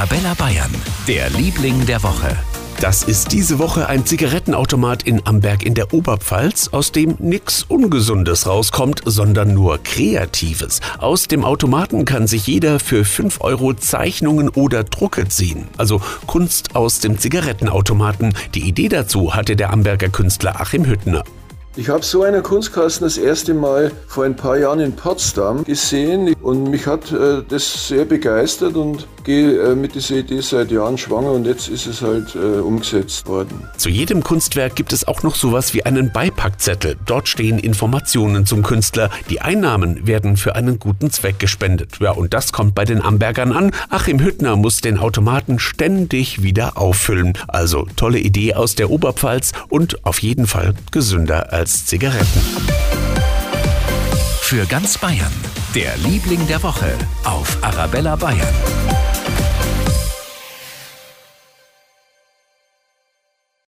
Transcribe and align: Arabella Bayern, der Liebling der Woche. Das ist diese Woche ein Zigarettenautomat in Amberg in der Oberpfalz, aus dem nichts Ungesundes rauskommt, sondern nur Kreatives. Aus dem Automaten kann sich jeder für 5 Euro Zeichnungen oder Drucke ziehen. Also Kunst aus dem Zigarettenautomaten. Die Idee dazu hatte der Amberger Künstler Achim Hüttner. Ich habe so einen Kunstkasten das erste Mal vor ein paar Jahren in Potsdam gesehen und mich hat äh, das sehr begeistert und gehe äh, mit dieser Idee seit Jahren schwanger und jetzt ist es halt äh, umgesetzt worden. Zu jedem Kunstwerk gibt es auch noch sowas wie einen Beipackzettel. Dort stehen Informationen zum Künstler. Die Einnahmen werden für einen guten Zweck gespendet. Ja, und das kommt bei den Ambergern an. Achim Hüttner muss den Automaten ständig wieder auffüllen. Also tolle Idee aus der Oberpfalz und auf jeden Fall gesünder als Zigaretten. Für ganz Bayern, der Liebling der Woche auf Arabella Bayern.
Arabella 0.00 0.32
Bayern, 0.32 0.74
der 1.06 1.28
Liebling 1.28 1.84
der 1.84 2.02
Woche. 2.02 2.34
Das 2.80 3.02
ist 3.02 3.32
diese 3.32 3.58
Woche 3.58 3.86
ein 3.86 4.06
Zigarettenautomat 4.06 5.02
in 5.02 5.26
Amberg 5.26 5.62
in 5.62 5.74
der 5.74 5.92
Oberpfalz, 5.92 6.68
aus 6.68 6.90
dem 6.90 7.16
nichts 7.18 7.64
Ungesundes 7.64 8.46
rauskommt, 8.46 9.02
sondern 9.04 9.52
nur 9.52 9.76
Kreatives. 9.82 10.80
Aus 10.96 11.28
dem 11.28 11.44
Automaten 11.44 12.06
kann 12.06 12.26
sich 12.26 12.46
jeder 12.46 12.80
für 12.80 13.04
5 13.04 13.42
Euro 13.42 13.74
Zeichnungen 13.74 14.48
oder 14.48 14.84
Drucke 14.84 15.28
ziehen. 15.28 15.68
Also 15.76 16.00
Kunst 16.26 16.74
aus 16.74 17.00
dem 17.00 17.18
Zigarettenautomaten. 17.18 18.32
Die 18.54 18.66
Idee 18.66 18.88
dazu 18.88 19.34
hatte 19.34 19.54
der 19.54 19.70
Amberger 19.70 20.08
Künstler 20.08 20.62
Achim 20.62 20.86
Hüttner. 20.86 21.24
Ich 21.76 21.88
habe 21.88 22.04
so 22.04 22.24
einen 22.24 22.42
Kunstkasten 22.42 23.06
das 23.06 23.16
erste 23.16 23.54
Mal 23.54 23.92
vor 24.08 24.24
ein 24.24 24.34
paar 24.34 24.58
Jahren 24.58 24.80
in 24.80 24.92
Potsdam 24.96 25.62
gesehen 25.62 26.34
und 26.42 26.64
mich 26.68 26.88
hat 26.88 27.12
äh, 27.12 27.42
das 27.48 27.86
sehr 27.86 28.04
begeistert 28.04 28.74
und 28.74 29.06
gehe 29.22 29.56
äh, 29.56 29.76
mit 29.76 29.94
dieser 29.94 30.16
Idee 30.16 30.40
seit 30.40 30.72
Jahren 30.72 30.98
schwanger 30.98 31.30
und 31.30 31.46
jetzt 31.46 31.68
ist 31.68 31.86
es 31.86 32.02
halt 32.02 32.34
äh, 32.34 32.58
umgesetzt 32.58 33.28
worden. 33.28 33.68
Zu 33.76 33.88
jedem 33.88 34.24
Kunstwerk 34.24 34.74
gibt 34.74 34.92
es 34.92 35.06
auch 35.06 35.22
noch 35.22 35.36
sowas 35.36 35.72
wie 35.72 35.84
einen 35.84 36.10
Beipackzettel. 36.12 36.96
Dort 37.06 37.28
stehen 37.28 37.60
Informationen 37.60 38.46
zum 38.46 38.64
Künstler. 38.64 39.08
Die 39.28 39.40
Einnahmen 39.40 40.08
werden 40.08 40.36
für 40.36 40.56
einen 40.56 40.80
guten 40.80 41.12
Zweck 41.12 41.38
gespendet. 41.38 42.00
Ja, 42.00 42.10
und 42.10 42.34
das 42.34 42.50
kommt 42.50 42.74
bei 42.74 42.84
den 42.84 43.00
Ambergern 43.00 43.52
an. 43.52 43.70
Achim 43.90 44.18
Hüttner 44.18 44.56
muss 44.56 44.80
den 44.80 44.98
Automaten 44.98 45.60
ständig 45.60 46.42
wieder 46.42 46.76
auffüllen. 46.76 47.34
Also 47.46 47.86
tolle 47.94 48.18
Idee 48.18 48.54
aus 48.54 48.74
der 48.74 48.90
Oberpfalz 48.90 49.52
und 49.68 50.04
auf 50.04 50.20
jeden 50.20 50.48
Fall 50.48 50.74
gesünder 50.90 51.52
als 51.60 51.84
Zigaretten. 51.84 52.40
Für 54.40 54.64
ganz 54.64 54.96
Bayern, 54.96 55.30
der 55.74 55.94
Liebling 55.98 56.46
der 56.46 56.62
Woche 56.62 56.96
auf 57.22 57.58
Arabella 57.60 58.16
Bayern. 58.16 58.48